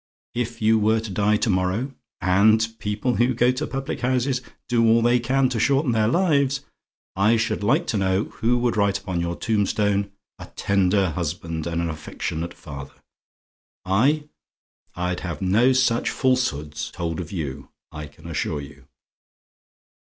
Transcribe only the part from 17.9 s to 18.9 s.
I can assure you.